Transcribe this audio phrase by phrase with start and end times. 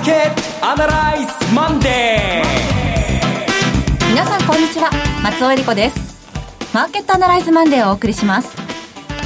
[0.00, 4.10] ーケットアナライズマンデー。
[4.10, 4.90] 皆さんこんにちは
[5.22, 6.74] 松尾英里子です。
[6.74, 8.56] マーケットアナライズマンデーをお送りします。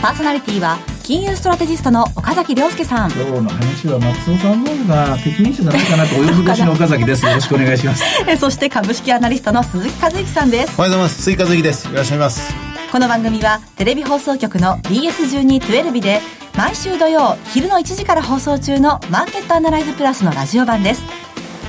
[0.02, 3.12] パーソナリティは金融ストラテジストの岡崎良介さん。
[3.12, 7.24] 今日の話は松尾さんの方が適任者じゃないかなとお呼び越しの岡崎です。
[7.24, 8.04] よろしくお願いします。
[8.36, 10.74] そして株式アナリストの鈴木一之さんです。
[10.76, 11.22] おはようございます。
[11.22, 11.86] 鈴木一之です。
[11.86, 12.52] よろしくお願いします。
[12.90, 16.20] この番組はテレビ放送局の BS1212 で
[16.56, 21.02] 毎週土曜昼の1時から放送中のマーケットアナライズプラスのラジオ版です。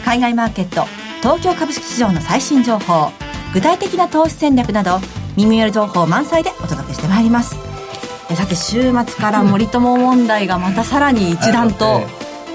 [0.05, 0.85] 海外マーケット
[1.21, 3.11] 東京株式市場の最新情報
[3.51, 4.99] 具体的な投資戦略など
[5.35, 7.55] 耳寄り情報満載でお届けしてまいります。
[8.35, 12.01] さて週末から森友問題がまたさらに一段と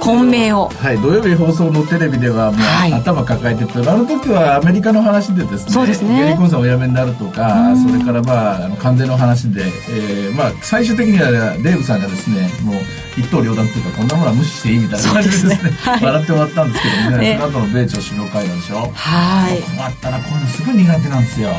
[0.00, 0.68] 混迷を。
[0.68, 6.24] はい土曜日放送のテレビではもう、はい、頭抱えててあの時はアメリカの話でですねそうですね。
[6.24, 12.76] ゲリコンさんお辞めになるとかそれからまああの関税の話で、えー、まあ最終的にはデーブさんがですねもう
[13.16, 18.76] 一刀両断っていうかこんなものは無視していいみたいな感じでですね、ねはい、笑って終わったんですけどね、その後の米朝首脳会談でしょ。
[18.94, 19.62] はい。
[19.62, 21.50] 困ったなこういうのすごい苦手なんですよ。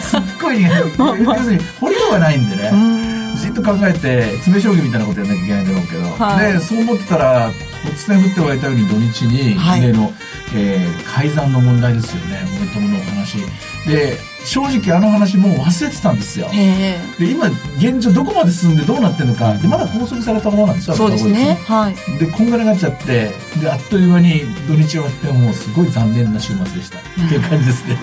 [0.00, 1.22] すっごい苦手。
[1.22, 7.50] 要するに掘りようがないんでねじっと考えて詰将棋みたいなことやらなきゃいけないんだろうけど、はい、でそう思ってたら
[7.82, 10.12] 突然降って湧いたように土日に、はい、例の、
[10.54, 12.42] えー、改ざんの問題ですよね。
[12.58, 13.38] 森友のお話。
[13.86, 16.48] で正直あの話もう忘れてたんですよ。
[17.18, 17.46] で今
[17.78, 19.54] 現状どこまで進んでどうなってるのか。
[19.54, 21.58] でまだ拘束されたままなんですよそうですね。
[21.66, 22.18] はい。
[22.18, 26.98] でこんがらがっちゃってであっという間に土日終わってもうすごい残念な週末でした。
[26.98, 27.96] っていう感じですね。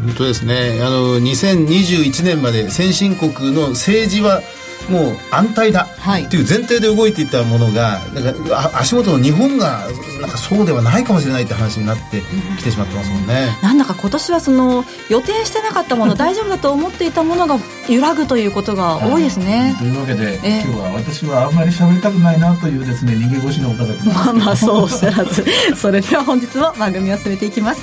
[0.00, 0.80] 本当ですね。
[0.82, 4.42] あの2021年まで先進国の政治は
[4.88, 9.86] もう安泰だっていう前提で動いていたものがなんか足元の日本が
[10.20, 12.22] なんかそうではないかもしれないって話になって
[12.58, 17.58] きてしまってますもんね、うん、なんだか今年はその予定してなかったもの 大丈夫だと思っていたものが
[17.88, 25.44] 揺らぐということが多いですね、というわけで、えー、今日は私はあんまり喋りたくないなというですね逃げ腰の岡崎まあまあそうおっしゃらず。
[25.76, 27.80] それでは本日も番組を進めていきます。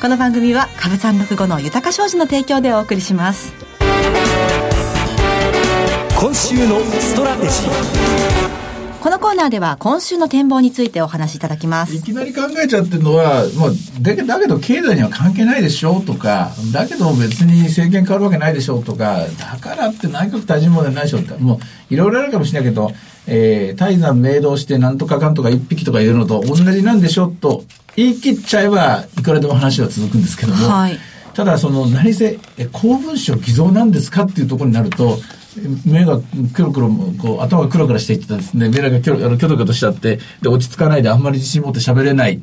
[0.00, 3.52] この番組は株三六五の豊か商事の提供でお送りします
[6.20, 11.94] 今週のストラテジーこのコーナーでは今週の展望についてお話しいただきます。
[11.94, 13.70] いきなり考えちゃってるのは、まあ、
[14.02, 21.58] だけだけど経済には関係ないでしょうとか、だけど別に政権変わるわけないでしょうとか、だからって内閣大臣問題ないでしょうって、も
[21.90, 22.90] ういろいろあるかもしれないけど、
[23.26, 27.64] えー、大山明動してなんとかかんとか一匹とか言うのと同じなんでしょうと
[27.96, 30.98] 言い切っちゃえば、いくらでも話は続くんですけども、はい、
[31.32, 32.38] ただその何せ、
[32.72, 35.16] 公文書偽造なんですかっていうところになると、
[35.84, 36.88] 目がくるくる
[37.20, 38.68] こう頭がクラクラしていってですね。
[38.68, 42.40] 目がキョあのキョトキョトしちゃってで落ち着かないであんまり自信持って喋れない、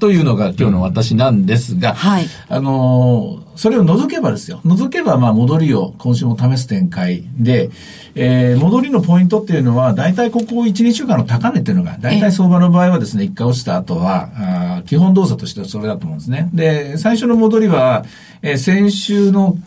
[0.00, 4.60] というのが今日の私なんですが、はい、あのそれを除けばですよ。
[4.64, 7.70] 除けばまあ戻りを今週も試す展開で、
[8.14, 16.48] えー、戻りのポイントっていうのは大体ここ12週間の高値っていうのが大体相場の場合はですね一回落ちた後はあ基本動作としてはそれだと思うんですね。
[16.54, 18.04] で最初の戻りは、
[18.42, 19.58] えー、先週の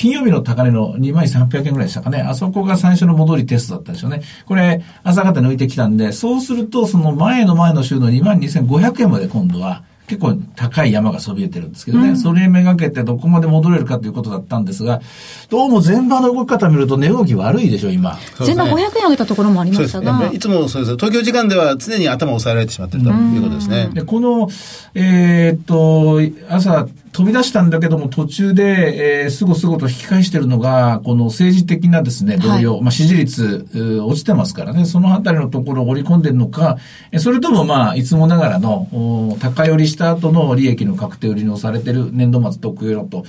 [0.00, 2.22] 金曜日の高値の2万300円ぐらいでしたかね。
[2.22, 4.22] あそこが最初の戻りテストだったんでしょうね。
[4.46, 15.02] これ、朝方抜いてきたんで、そうすると、その前の前の週の2万2500円まで今度は、結構高い山がそびえてるんですけどね、うん、それめがけてどこまで戻れるかということだったんですが、
[15.50, 18.18] どうも前場の動き方見ると値動き悪いでしょ、今。
[18.38, 20.30] 前場500円上げたところもありましたが。
[20.32, 20.96] いつもそうです。
[20.96, 23.90] 東京時間では常に頭を押さえられてしまってるということですね。
[23.92, 24.48] で、この、
[24.94, 33.66] えー、っと、朝、飛び出したんだけども途中で、えー、すごすごと引き返してるのが、この政治的なですね、動揺、はい、まあ支持率、
[34.04, 36.78] 落ちてますからね、そのあたりのところを織り込んでるのか、
[37.18, 43.24] それともまあ、いつもながらの、高寄りした後の利益の確定売りのされてる年度末特有と、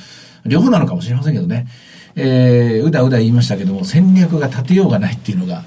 [0.46, 1.68] 両方なのかもしれませんけどね。
[2.16, 5.64] えー、うだうだ言いましたけども、戦略が立てようがないっていうのが、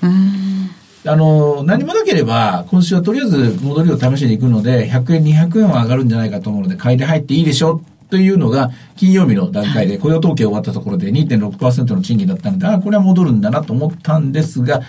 [1.07, 14.83] あの、何もなければ、今週はとりあえず戻りを試しに行くので、100円、200円は上がるんじゃないかと思うので、買いで入っていいでしょというのが、金曜日の段階で雇用統計終わったところで2.6%の賃金だったので、ああ、これは戻るんだなと思ったんですが、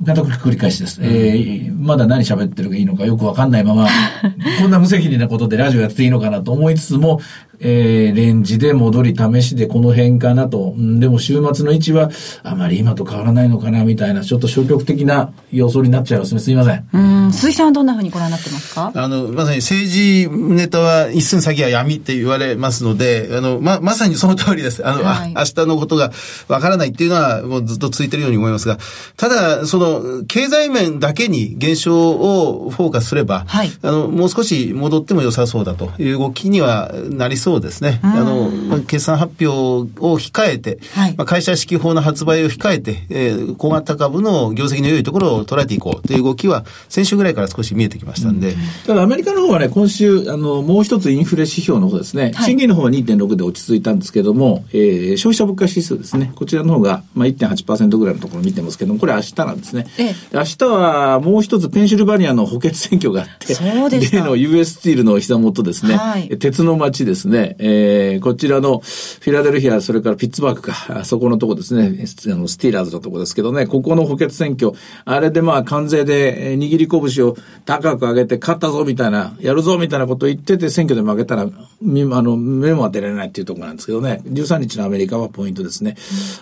[0.00, 1.00] また繰り返しです。
[1.02, 3.88] えー、まだ何喋ってるかいいのかよくわかんないまま、
[4.60, 7.20] こんな無責任なことでラジオやっていいのかなと思いつつも、
[7.60, 10.74] えー、レンジで戻り試しでこの辺かなと。
[10.76, 12.10] でも週末の位置は
[12.44, 16.40] あまり今と変わらないのかなみたいな、ちょっと消極的な予想になっちゃいますね。
[16.40, 16.88] すいません。
[16.92, 17.32] うん。
[17.32, 18.92] 鈴木さんはどんなふうにご覧になってますか？
[18.94, 24.86] あの、まさに政治ネタは一寸先は闇って言われますので、あの、ま、まさにその通りです。
[24.86, 26.12] あの、はい、明日のことが
[26.46, 28.78] わからないっていうのはもうずっと続いてるように思いますが、
[29.16, 38.00] ただ、その、の、経済面だけに減少をフォーカスすれば、はい、あの、もう少し戻っても良さそうだという動きにはなりそうですね。
[38.02, 48.50] あの、決算発表を控えて、はい、まあ、会社指揮法の発売を控えて、えー、小型株の業績の良いところを捉えていこうという動きは、先週ぐらいから少し見えてきましたんで。
[48.50, 48.56] うん、
[48.86, 59.86] ただアメリカの方はね、今週、あの、もう一つインフレ指標の方ですね、賃金の方は2.6で落ち着いたんですけども、えー、消費者物価指数ですね、こちらの方が、まあ、1.8%ぐらいのところ見てますけども、これ明日なんですね。
[59.98, 74.72] ええ、明日はもう一つペンシルバニアの補欠選挙があって、そうで例の US スティールの膝元ですね、はい、鉄の町ですね、えー、こちらのフィラデルフィア、それからピッツバーグか、そこのとこですね、あのスティーラーズのとこですけどね、ここの補欠選挙、
[75.04, 81.46] あれでまあ関税で握り拳を高く上げて勝ったぞみたいな、やるぞみたいなことを言ってて選挙で負けたら、あ
[81.80, 85.96] の、目も当てられないっていうところなんですけどね、13日のアメリカはポイントですね。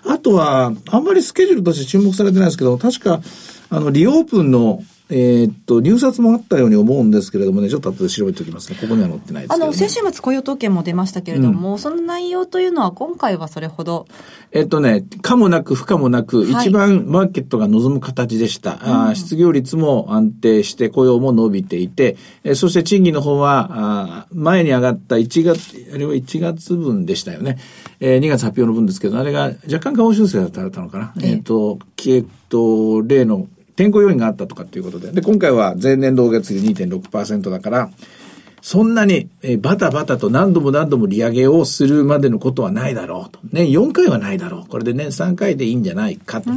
[0.06, 3.20] あとは、あんまりスケジュールとして注目されてないですけど、確か、
[3.70, 8.78] あの、リオープンのえー、っと、入札もあったように思うんですけれどもね、ちょっと後で調べておきますね。
[8.80, 14.06] ここには載ってないですけど、ね、あの、先週末雇用統計も出ましたけれども、うん、その内容というのは今回はそれほど？
[14.50, 19.08] えっとね、かもなく不可もなく、一番マーケットが望む形でした。
[19.08, 27.58] あ失業率も安定して雇用も伸びていて、えそして賃金の方は、あ前に上がった1月、あれは1月分でしたよね。
[28.00, 31.14] えー、2月発表の分ですけど、あれが若干下方修正だったのかな。
[31.22, 35.12] えっ、と、えっと、例の天候要因があったとかっていうことで。
[35.12, 37.90] で、今回は前年同月比2.6%だから、
[38.62, 43.38] そんなに、えバタバタと何度も何度も利上げをするまでのことはないだろうと。
[43.52, 44.68] 年4回はないだろう。
[44.68, 46.50] これで年3回でいいんじゃないかと。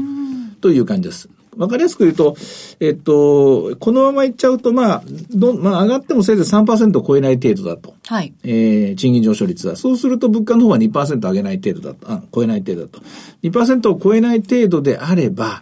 [0.62, 1.30] という感じです。
[1.56, 2.38] わかりやすく言うと、
[2.80, 7.94] えっと、このままいっちゃうと、まあ、ど、まあ、上がってもせいぜい3%を超えない程度だと。
[8.08, 8.34] はい。
[8.44, 9.76] えー、賃金上昇率は。
[9.76, 12.12] そうすると物価の方は2%上げない程度だと。
[12.12, 13.02] あ、超えない程度だと。
[13.44, 15.62] 2%を超えない程度であれば、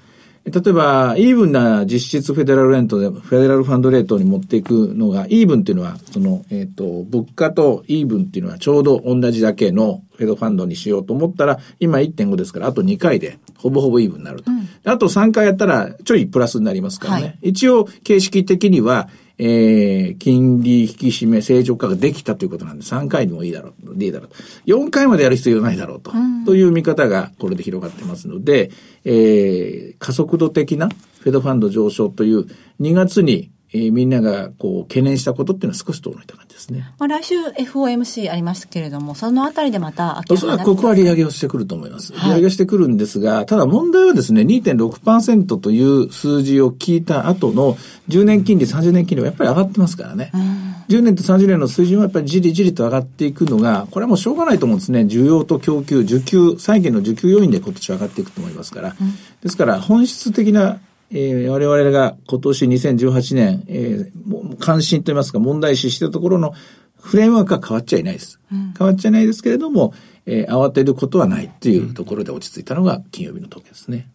[0.52, 14.50] 例えば、イーブンな実質 federal rate で、 federal fund rate に持っていくのが、イーブンっていうのは、その、えっ、ー、と、物価とイーブンっていうのはちょうど同じだけの Fed fund にしようと思ったら、今1.5ですから、あと2回で、ほぼほぼイーブンになると。
[14.52, 17.24] うん、あと3回やったら、ちょいプラスになりますからね。
[17.24, 24.36] はい、一応、形式的には、えー、金利引き締め正常化ができたということなんで、3回でもいいだろう、いいだろうと。
[24.66, 26.12] 4回までやる必要ないだろうと。
[26.12, 28.72] うん、という見方がこれで広がってますので、
[29.06, 30.90] えー、加速度的な
[31.20, 32.46] フェドファンド上昇という
[32.82, 36.90] 2月にえー、みんながこう懸念したことっていうのは少し遠のいた感じですね。
[37.00, 42.14] まあ、来週 FOMC ありますけれども、そのあたりでまたおそらくここは利上げをしてくると思います。
[42.14, 47.76] はい、利上げしてくるんですが、ただ問題はですね、2.6%という数字を聞いた後の
[48.08, 50.32] 10年金利、30年金利はやっぱり上がってますからね。
[50.34, 55.02] うん、10年と30年の水準はやっぱりじりじりと上がっていくのが、これはもうしょうがないと思うんですね。
[55.02, 58.96] 需要と供給、需給、債券の需給要因で今年は上がっていくと思いますから。
[59.00, 59.12] うん、
[59.42, 60.80] ですから本質的な
[61.12, 66.54] えー、我々が今年2018年、えー、関心といいますか問題視したところの
[67.00, 68.40] フレームワークは変わっちゃいないです。
[68.52, 69.94] うん、変わっちゃいないですけれども、
[70.26, 74.10] えー、慌てることはないというところで落ち着いたのが金曜日の統計ですね。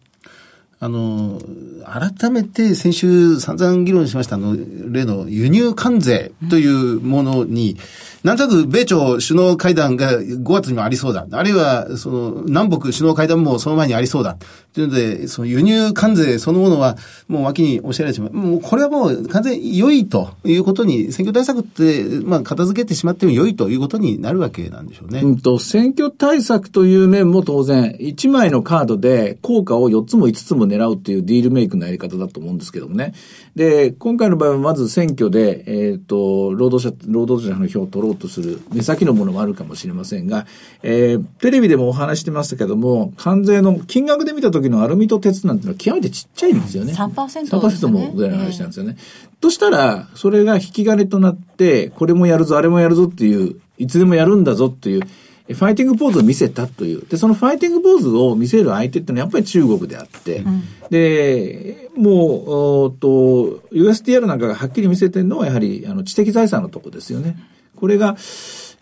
[0.83, 1.39] あの、
[1.85, 4.57] 改めて先週散々議論しましたあの、
[4.91, 7.77] 例の輸入関税というものに、
[8.25, 11.25] なんとなく米朝首脳会談が5月にもありそうだ。
[11.31, 14.35] あるいは、その、南北首脳会談もその前にありそうだ。
[14.73, 16.97] というので、その輸入関税そのものは、
[17.27, 18.33] もう脇におっしゃられてしまう。
[18.33, 25.21] もうこれはもう完全に良いということに、選挙対策って、まあ、片付けてしまっても良いということになるわけなんでしょうね。
[25.21, 33.13] うんと、選挙対策という面も当然、1枚のカードで効果を4つも5つも狙うっていうディールメイクのやり方だと思うんですけどもね。
[33.55, 40.47] で、今回の場合はまず選挙で、えっ、ー、と、労働者、労働者の票を取ろうとする、目先のものもあるかもしれませんが、
[40.81, 46.93] えー、テレビでもお話してましたけども、関税の金額で見たと時のアルミと鉄なんてのは極めてちっちゃいんですよね。
[46.93, 48.97] 3%, 3%もぐらいの話なんですよね。
[49.41, 57.05] としたら、それが引き金となって、これもやるぞ、あれもやるぞっていう、いつでもやるんだぞっていう、ファイティングポーズを見せたという。
[57.07, 62.51] で、そのファイティングポーズを見せる相手ってのはやっぱり中国であって、うん、で、もう、
[62.85, 67.35] おと、USTR なんかがはっきり見せてるのはやはり、あの、知的財産のとこですよね。
[67.75, 68.15] これが、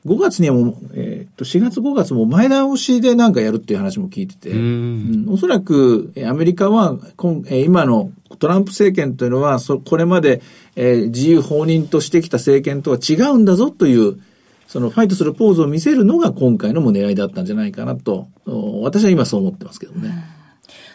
[0.05, 10.41] 5月にはもう、えっ、ー、と、4月5月も前倒しでなんかやるっていう話も聞いてて、うん、おそらくアメリカは今、今のトランプ政権というのは、そこれまで、
[10.75, 14.19] えー、自由放任としてきた政権とは違うんだぞという、
[14.67, 18.27] そのファイトするポーズを見せるのが今回のも狙いだったんじゃないかなと、
[18.81, 20.11] 私は今そう思ってますけどね。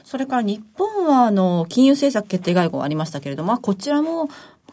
[0.02, 4.28] それから日本はあの金融政策決定外交ありましたけれども、こちらも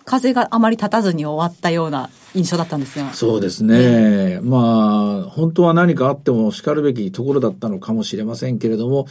[0.06, 3.14] 風があまり立たずに終わったような印象だったんですが。
[3.14, 4.40] そうですね。
[4.42, 9.08] まあ、本当は何かあっても叱るべきところだったのかもしれませんけれども、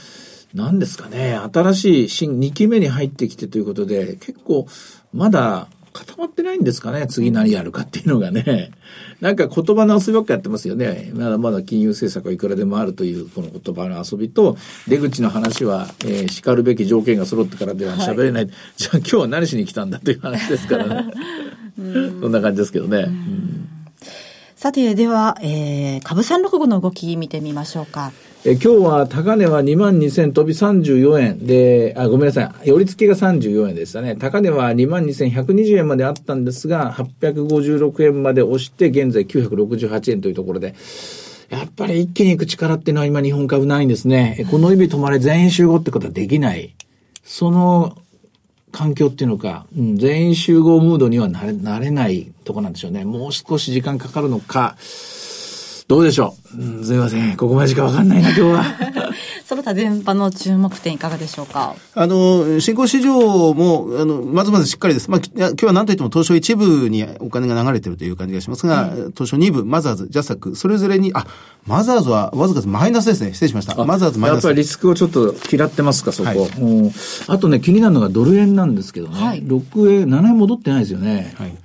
[0.54, 4.66] 何ですかね、新しい新2期目に入ってきてということで、結構、
[5.12, 8.70] まだ固まってないんですかね、次何やるかっていうのがね。
[9.20, 11.10] なんか言葉の遊びばっかやってますよね。
[11.14, 14.56] まだまだ金融政策はいくらでもあるというこの言葉の遊びと、
[14.88, 18.44] 出口の話は、えー、叱るべき条件が揃ってからでは喋れない。
[18.44, 21.12] はい、じゃあ今日は何しに来たんだという話ですからね。
[21.76, 22.98] そんな感じですけどね。
[22.98, 23.68] うん
[24.62, 28.12] さて、では、えー、株365の動き見てみましょうか。
[28.44, 32.68] え今日は高値は2万2000飛び34円で、あ、ごめんなさい。
[32.68, 34.16] 寄り付きが34円でしたね。
[34.16, 40.74] 高値は2万2120円まであったんですが、856円まで押して、現在968円というところで、
[41.50, 44.44] やっぱり一気に行く力っていうのは今日本株ないんですね。
[44.50, 46.74] この指止まれ全員集合ってことはできない。
[47.22, 47.96] その
[48.72, 53.04] 環境っていうのか、うん、全員集合ムードにはなれなれないとこなんでしょうね。
[53.04, 54.76] もう少し時間かかるのか、
[55.88, 57.36] どうでしょう、うん、すいません。
[57.36, 58.64] ここまでしかわかんないな、 今日は。
[59.44, 61.74] その他全般の注目点いかがでしょうか？
[61.94, 65.10] あの、新興市場も、あの、まずまずしっかりです。
[65.10, 71.26] まあ、今日は何といっても東証一部にお金が流れてるという感じがしますが、うん、東証二部、マザーズ、ジャスタック、それぞれに、あ、
[71.66, 73.32] マザーズはわずかマイナスですね。
[73.32, 73.84] 失礼しました。
[73.84, 74.44] マザーズマイナス。
[74.44, 76.28] やっぱりリスクをちょっと嫌ってますか、そこ。
[76.28, 76.92] はい、
[77.26, 79.22] あとね、気になるのがドル円なんですけどね。
[79.22, 81.34] はい、6円、7円戻ってないですよね。
[81.36, 81.61] はい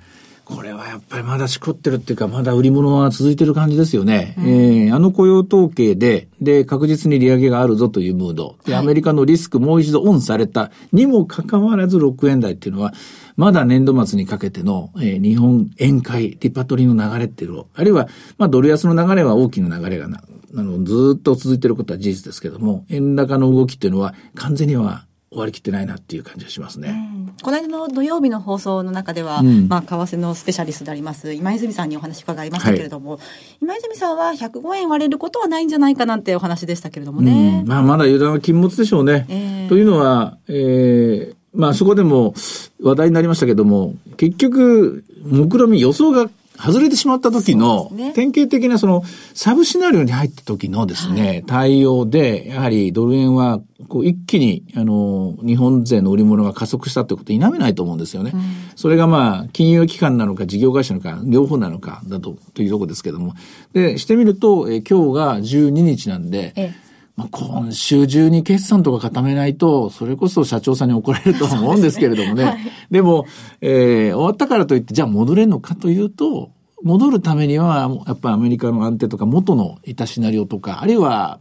[0.48, 4.34] これはやっぱりまだしこってるっていうか、まだ売り物は続いてる感じですよね。
[4.38, 8.56] うん、えー、あの雇用統計で、で、確実に利上げがあるぞというムード。
[8.64, 12.94] で、アメリカのリスクもう一度オンされたにもかかわらず6円台っていうのは、
[13.36, 20.22] まだ年度末にかけての、えー、日本円買い、リパトリの流れっていうのあるいは、まあ、ドル安の流れは大きな流れがな、
[20.56, 26.88] あの、ずっと続いていることは事実ですけども、円高の動きっていうのは完全には終わりきってないなっていう感じがしますね。
[27.14, 33.20] うん、この間の土曜日の放送の中では、うん、まあ、為替のスペシャリストであります、今泉さんにお話伺いましたけれども、はい、
[33.62, 37.60] 今泉さんは105円割れることはないんじゃないかなんてお話でしたけれどもね。
[37.62, 39.26] うん、まあ、まだ油断は禁物でしょうね。
[39.28, 42.34] えー、というのは、えー、まあ、そこでも
[42.82, 58.32] 話題になりましたけども、結局、目論見予想が外れてしまった時の、典型的なその、サブシナリオに入った時のですね、対応で、やはりドル円は、こう、一気に、あの、日本勢の売り物が加速したということ否めないと思うんですよね。
[58.74, 63.34] それがまあ、金融機関なのか事業会社なのか、両方なのか、だと、というところですけども。
[63.72, 66.87] で、してみると、え今日が12日なんで、ええ
[67.18, 72.36] まあ、今週中に決算とか固めないと、それこそ社長さんに怒られると思うんですけれどもね。
[72.36, 72.58] でねはい、
[72.92, 73.26] でも、
[73.60, 76.52] えー、終わったからといって、じゃあ戻れるのかというと、
[76.84, 81.40] 戻るためには、やっぱりアメリカの安定とか、元のいたシナリオとか、あるいは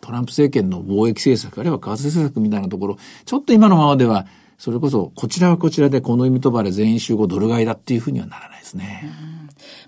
[0.00, 4.26] トランプ政権の貿易政策、あるいは為替政策みたいなところ、ちょっと今のままでは、
[4.56, 9.12] それこそ、こちらはこちらで、この意味とばれ全員集合ドル買いだっていうふうにはならないですね。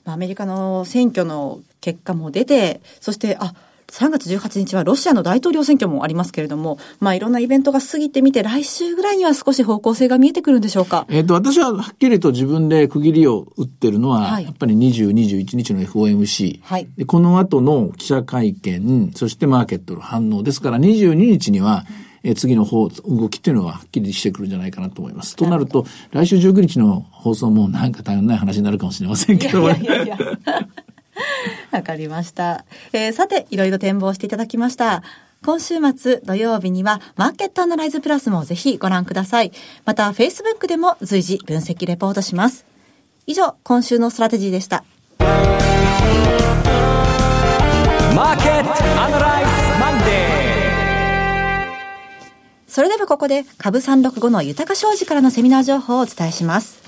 [0.04, 3.54] アメリカの選挙の結果も出て、そして、あ、
[3.88, 11.06] 3月18日はロシアの大統領選挙もありますけれども、まあいろんなイベントが過ぎてみて、来週ぐらいには少し方向性が見えてくるんでしょうか？
[11.08, 16.60] えっ、と、私ははっきりと自分で区切りを打ってるのは、はい、やっぱり20、21日の FOMC。
[16.62, 16.88] はい。
[16.96, 20.42] で、この後の記者会見、そしてマーケットの反応。
[20.42, 21.84] ですから22日には、
[22.26, 25.36] え次の方、動きっていうのははっきりしてくるんじゃないかなと思います。
[25.36, 29.80] となると、来週19日の放送もなんか大変ない話になるかもしれませんけども、ね。
[29.82, 30.18] いやいやいや
[31.74, 32.64] わかりました。
[32.92, 35.02] えー、さて、いろいろ展望していただきました。
[35.44, 39.52] 今週末土曜日にはマーケットアナライズプラスもぜひご覧ください。
[39.84, 42.64] また、Facebook でも随時分析レポートします。
[43.26, 44.84] 以上、今週のストラテジーでした。
[45.18, 45.58] マー
[48.36, 48.70] ケット
[49.02, 49.50] アナライズ
[49.80, 50.06] マンデー
[52.68, 56.83] それではここで株365の豊商事からのセミナー情報をお伝えします。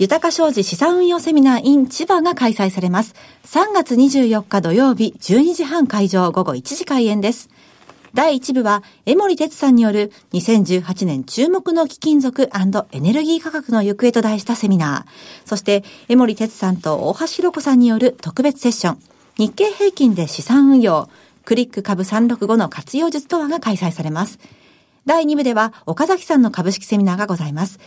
[0.00, 3.14] 豊商事資産運用セミナー in 千葉が開催されます。
[3.44, 7.48] 3月24日土曜日12時半開場午後1時開演です。
[8.12, 12.50] 第1部は、江森哲さんによる2018年注目の貴金属
[12.92, 15.48] エネルギー価格の行方と題したセミナー。
[15.48, 18.98] そして、江森哲さんと大橋弘子さんによる特別セッション。
[19.38, 21.08] 日経平均で資産運用。
[21.44, 24.40] クリック株365の活用術とはが開催されます。
[25.06, 27.78] 第2部では、岡崎さんの株式セミナーがございます。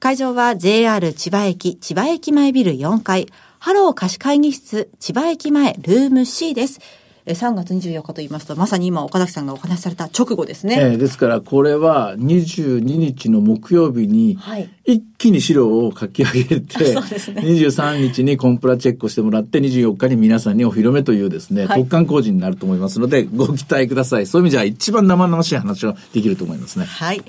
[0.00, 3.28] 会場は JR 千葉駅千葉駅前ビル4階、
[3.58, 6.80] ハロー貸し会議室千葉駅前ルーム C です。
[7.26, 10.78] 3月24日と言いますと、まさに今岡崎さんがお話しされた直後ですね。
[10.80, 14.38] えー、ですからこれは22日の木曜日に、
[14.86, 24.26] 一気に資料を書き上げて、はい、ね、23日にコンプラチェックをしてもらって、24日に皆さんにお披露目というですね、はい、特貫工事になると思いますので、ご期待ください。
[24.26, 26.86] そういう意味じゃ一番生々しい話をできると思いますね。
[26.86, 27.22] はい。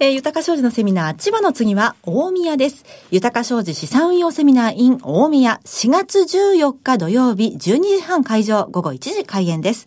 [0.00, 2.84] えー、豊か商事のセミナー、千葉の次は大宮です。
[3.10, 9.86] 豊か商事資産運用セミナー in 大宮、4月14日土曜日12時半会場、午後1時開演です。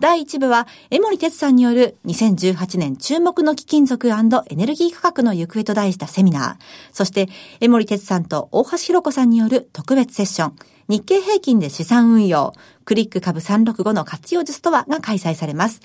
[0.00, 4.12] 第1部は、江森哲さんによる2018年注目の貴金属エ
[4.56, 6.64] ネルギー価格の行方と題したセミナー。
[6.92, 7.28] そして、
[7.60, 10.56] 江森哲さんと大橋弘子さんによる特別セッション。
[10.88, 12.54] 日経平均で資産運用。
[12.84, 15.80] クリック株365の活用術とはが開催されます。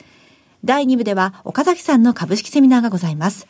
[0.67, 3.47] 第2部では、岡崎さんの株式セミナーがございます。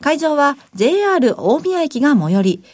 [0.00, 2.64] 会場は JR 大宮駅が最寄り。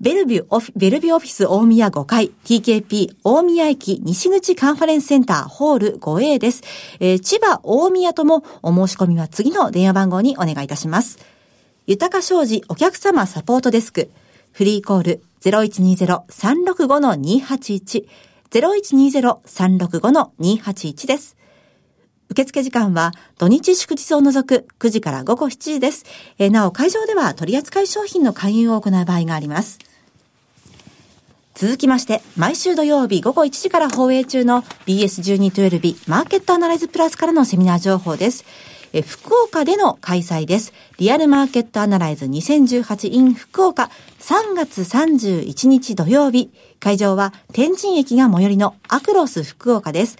[0.00, 6.62] ベルビュオフ、ベルビュオフィス大宮5階、TKP 大宮駅西口カンファレンスセンターホール 5A です。
[6.98, 11.18] えー、千葉大宮ともお申し込みは次の電話番号にお願いいたします。
[11.86, 14.08] 豊か商事お客様サポートデスク、
[14.52, 18.06] フリーコール0120-365-281、
[18.50, 21.36] 0120-365-281です。
[22.30, 26.04] 受付時間は土日祝日を除く9時から午後7時です。
[26.38, 29.78] えー、なお会場では取扱い商品の勧誘を行う場合があります。
[31.54, 38.44] 続きまして、毎週土曜日午後1時から放映中の BS1212 マーケットアナライズプラスからのセミナー情報です。
[38.92, 40.72] え福岡での開催です。
[40.98, 43.90] リアルマーケットアナライズ 2018in 福岡
[44.20, 46.50] 3月31日土曜日。
[46.80, 50.16] 会場は天神駅が最寄りのアクロス福岡です。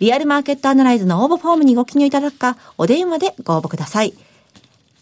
[0.00, 4.14] リアルマーケットアナライズの応募フォームにご記入いただくか、お電話でご応募ください。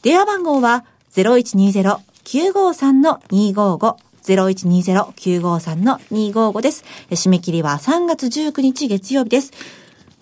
[0.03, 6.85] 電話番号は0120-953-255 0120-953-255です。
[7.11, 9.53] 締め切りは3月19日月曜日です。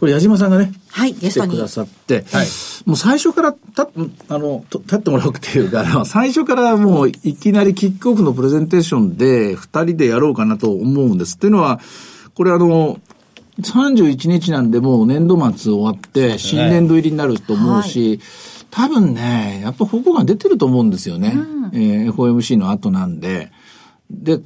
[0.01, 1.53] これ矢島さんがね、はい、ゲストに。
[1.53, 2.47] 来てくださって、はい、
[2.85, 3.89] もう最初からた、
[4.29, 11.37] あの、立ってもらうっていうか、 最初からもういきなりキックオフのプレゼンテーションで二人でやろうかなと思うんです。
[11.37, 11.79] っていうのは、
[12.35, 12.99] これあの、
[13.61, 18.21] 31日なんでもう年度末終わって、新年度入りになると思うし、
[18.71, 21.35] 多分ね、やっぱ方向が出てると思うんですよね。
[21.37, 23.53] うん、えー、FOMC の後なんで。
[24.11, 24.41] で、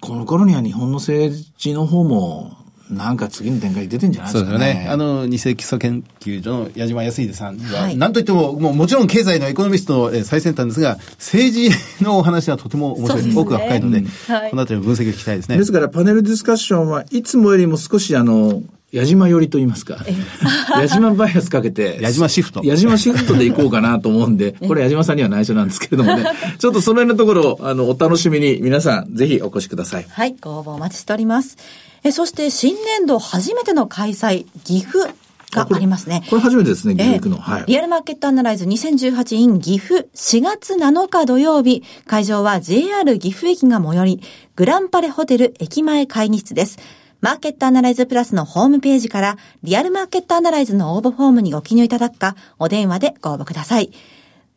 [0.00, 2.56] この頃には日本の政治の方も
[2.92, 4.56] なんか次の展開出てんじゃないですかね。
[4.56, 4.88] そうですよね。
[4.90, 15.56] あの、二世基礎研究所の矢島康秀さんは、はい、なんといっても、もうもちろん経済のエコノミストの最先端ですが、政治のお話はとても面白い、ね、奥が深いので、うんはい、このあたりの分析を聞きたいですね。
[15.56, 19.96] ですから、パネルディスカッションはいつもよりも少しあの、矢島寄りと言いますか。
[20.78, 21.98] 矢島バイアスかけて。
[22.02, 22.60] 矢島シフト。
[22.62, 26.26] 矢島シフトで行こうかなと思うんで、これ矢島さんには内緒なんですけれどもね。
[26.58, 30.06] ちょっとその辺のところ、あの、お楽しみに皆さんぜひお越しください。
[30.06, 31.56] はい、ご応募お待ちしております。
[32.04, 35.14] えそして新年度初めての開催、岐阜
[35.52, 36.24] がありますね。
[36.28, 37.36] これ初めてですね、岐阜の。
[37.36, 37.64] はい。
[37.66, 44.20] リアルマーケットアナライズ 2018in 岐阜4月7日土曜日、会場は JR 岐阜駅が最寄り、
[44.56, 46.78] グランパレホテル駅前会議室です。
[47.20, 53.92] マーケットアナライズプラスのホームページから、リアルマーケットアナライズの応募フォームにご記入いただくか、お電話でご応募ください。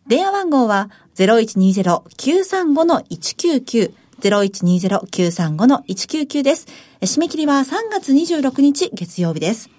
[0.08, 6.68] 電話番号は0120-935-199 0120-935-199です。
[7.02, 9.70] 締め切りは3月26日月曜日です。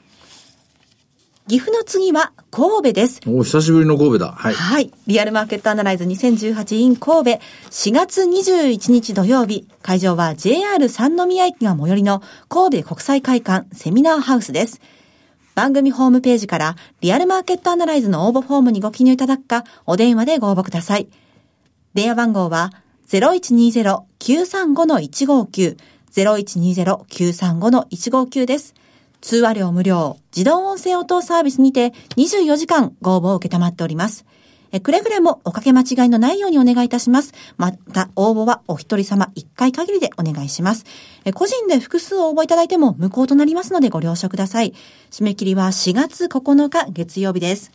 [1.48, 3.20] 岐阜の次は神戸です。
[3.24, 4.32] お久しぶりの神戸だ。
[4.32, 4.54] はい。
[4.54, 4.90] はい。
[5.06, 9.68] リアルマーケットアナライズ 2018in 神戸4月21日土曜日。
[9.80, 14.80] 会場は JR 三宮駅が最寄りの神戸国際会館セミナーハウスです。
[15.54, 21.06] 番組ホームページからリアルマーケットアナライズの応募フォームにご記入いただくか、お電話でご応募ください。
[21.94, 22.72] 電話番号は
[23.08, 25.76] 0120-935-159
[26.16, 28.74] 0120-935-159です。
[29.20, 34.24] 通話料無料、自動音声応答サービスにて24時間ご応募を受けたまっております。
[34.72, 37.34] えくれぐれもおかけ間違いのないようにお願いいたします。
[37.56, 40.84] また、応募はお一人様一回限りでお願いします。
[41.24, 44.74] え個人で複数応募いただいても無効となりますのでご了承ください。
[45.10, 47.70] 締め切りは4月9日月曜日です。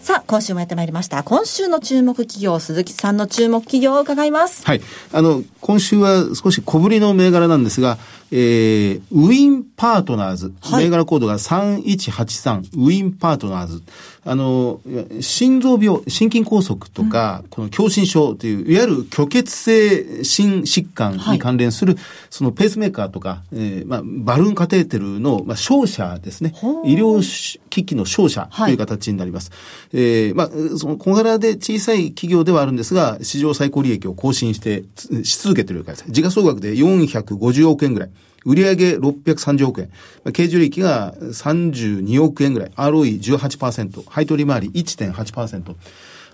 [0.00, 1.24] さあ、今今週もやってまいりました。
[1.24, 4.64] 今週の注目企業、鈴木さんの注目企業を伺います。
[4.64, 4.80] はい。
[5.12, 7.98] あの、今週は少し小ぶりの銘柄なんですが、
[8.32, 10.52] えー、ウィンパートナーズ。
[10.60, 13.82] はい、銘柄コードが3183、ウィンパートナーズ。
[14.24, 14.80] あの、
[15.20, 26.52] 心臓病、心筋梗塞とか、うん、この狭心症という、いわゆる虚血性心疾患に関連する、はい、そのペースメーカーとか、えー、まあ、バルーンカテーテルの、まあ、商社ですね。
[26.84, 27.22] 医療
[27.70, 29.50] 機器の商社という形になります。
[29.50, 34.82] はい、えー、まあ、その小柄で小さい企業ではあるんですが、史上最高利益を更新して
[35.22, 36.04] し続けている会社。
[36.08, 38.10] 時価総額で450億円ぐらい。
[38.46, 39.90] 売上630億円。
[40.32, 42.70] 経常利益が32億円ぐらい。
[42.70, 44.04] ROE18%。
[44.08, 45.74] 配当利回り1.8%。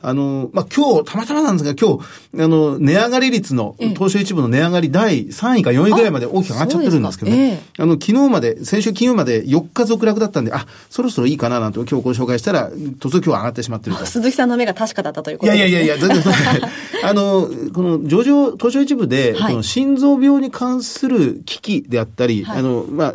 [0.03, 7.63] あの、まあ、今日、たまたまなんですが、今日、あの、値上がり率の、東証一部の値上がり第3位か4位ぐらいまで大きく上がっちゃってるんですけどね。
[7.79, 14.05] あの、昨日まで、先週金曜まで4日続落だったんで、あ、そろそろいいかななんて今日ご紹介したら、突然今日上がってしまってると。
[14.07, 16.33] 鈴木さんの目が確かだったということです、ね、いやいやいや、全然
[17.05, 23.15] あの、この上場、東証一部で、この心臓病に関する機器であったり、はい、あの、まあ、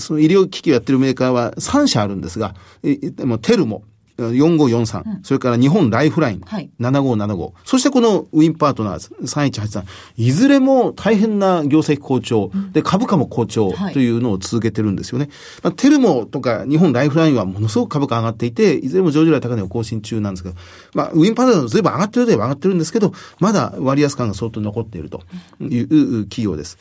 [0.00, 3.82] その医療機器をやってるメーカーは3社あるんですが、え、もテルモ、
[4.18, 9.84] 4543、うん、それから日本ライフライン、はい、7575、そしてこのウィンパートナーズ3183、
[10.16, 15.28] いずれも大変な業績好調、うん、で、株価も好調というのを続けてるんですよね。
[15.62, 20.54] まあ、テルモとか日本ライフラインはものすごく株価上がっていて、いずれも上場来高値を更新中なんですけど、
[20.94, 25.22] まあ、ウィンパートナーズずいぶん上がってるでは上がってるんですけど、まだ割安感が相当残っていると
[25.60, 26.78] いう企業です。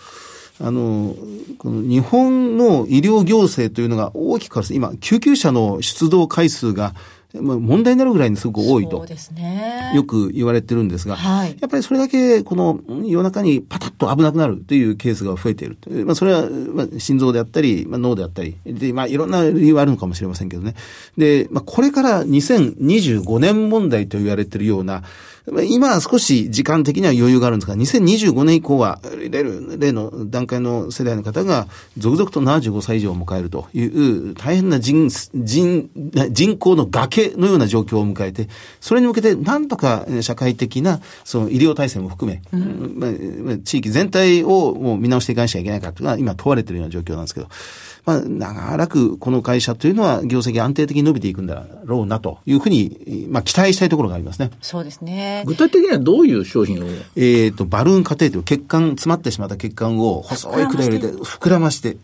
[0.62, 1.16] あの、
[1.58, 6.96] この日本の医療行政というのが大きく変わる今、救急車の出動回数が
[7.42, 15.78] まあ、問題になるぐらいにすごく多いと、ね、よく言われてるんですが、はい、やっぱりそれだけこの夜中にパタッと危なくなるというケースが増えている。
[16.06, 20.76] まあ、それは、まあ、心臓であったり、まあ、脳であったり、で、まあ、いろんな理由はあるのかもしれませんけどね。
[21.18, 25.04] で、まあ、これから2025年問題と言われているような、
[25.68, 35.90] 今は少し時間的には余裕があるんですが、2025年以降は、例例の段階の世代の方が続々と75歳以上を迎えるという大変な人、人、
[36.32, 38.50] 人口の崖のような状況を迎えて、
[38.82, 47.48] それに向けてなんとか社会的なその医療体制も含め、うん、まあ、地域全体をもう見直していかなきゃいけないかというのは今問われているような状況なんですけど、
[48.06, 54.52] まあ、長らくこの会社というのは業績安定的に伸びていくんだろうなというふうに、まあ、期待したいところがありますね。
[54.62, 55.44] そうですね。
[55.48, 56.88] 具体的にはどういう商品を？
[56.88, 61.98] えっ、ー、と、バルーンカテーテル、血管、詰まってしまった血管を細い管入れて、膨らまして、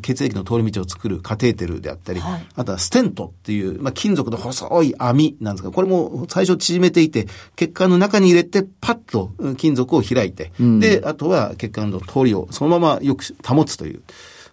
[0.00, 14.02] 血液の通り道を作るカテーテルであったり、はい、あとはステントっていう、まあ、金属の細い網なんですが、これも最初縮めていて、血管の中に入れて、パッと金属を開いて、うん、で、あとは血管の通りをそのままよく保つという。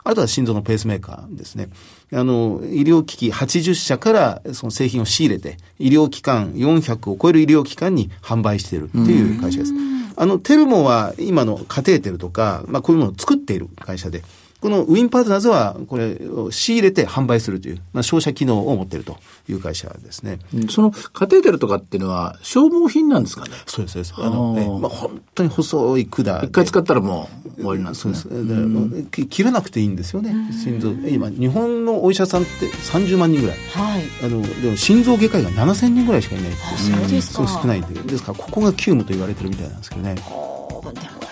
[0.10, 1.69] あとは心臓のペースメーカーですね。
[2.12, 9.74] あの、医療機器80社からその製品を仕入れて、医療機関400を超える医療機関に販売しているっていう会社です。
[10.15, 14.24] あの、テルモは今のカテーテルとか、まあこういうものを作っている会社で、
[14.62, 19.17] このウィンパートナーズは、これを仕入れて販売するという、まあ、商社機能を持っていると
[19.48, 20.39] いう会社ですね。
[20.69, 23.52] そのカテーテルとかっていうのは消耗品なんですかね？
[23.65, 24.13] そうです、そうです。
[24.17, 26.41] あの、ね、まあ、本当に細い管。
[26.43, 28.15] 一回使ったらもう終わりなんですね。
[28.15, 29.12] そうです。
[29.12, 30.34] で切らなくていいんですよね。
[30.52, 30.91] 心臓。
[31.08, 33.58] 今、日本のお医者さんって30万人ぐらい。
[33.58, 34.04] はい。
[34.24, 37.48] あの、でも心臓外科医が7000人ぐらいしかいないそうですか。
[37.48, 38.02] 少ないんで。
[38.02, 40.15] ですから、ここが急務と言われてるみたいなんですけどね。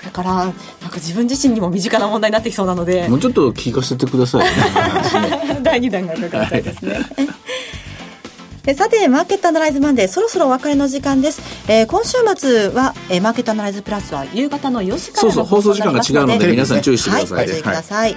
[0.08, 3.08] れからなんか自分自身にも身近な問題になってきそうなので。
[3.08, 6.94] もうちょっと聞かせてください、ね、 第2弾がかかったいですね、
[8.66, 18.16] はい、さてマーケットアナライズマンデーそろそろお別れの時間です、えー、今週末は、えー、マーケットアナライズプラスは夕方の4時からの放送時間が違うので皆さん注意してください、はい、ご注意ください、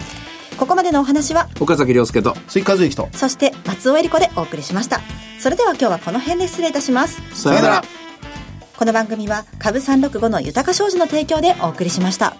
[0.56, 1.48] ここまでのお話は？
[1.58, 5.00] 岡崎亮介と追加随とそして松尾恵理子でお送りしました。
[5.38, 7.22] それでは今日はこの辺で失礼いたします。
[7.34, 7.84] さよなら
[8.80, 12.34] この番組は株365の豊か商事の提供でお送りしました。